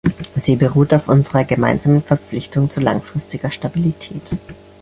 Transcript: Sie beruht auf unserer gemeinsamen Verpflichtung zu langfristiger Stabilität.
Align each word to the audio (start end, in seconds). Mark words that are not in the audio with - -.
Sie 0.35 0.55
beruht 0.55 0.95
auf 0.95 1.09
unserer 1.09 1.43
gemeinsamen 1.43 2.01
Verpflichtung 2.01 2.71
zu 2.71 2.79
langfristiger 2.81 3.51
Stabilität. 3.51 4.23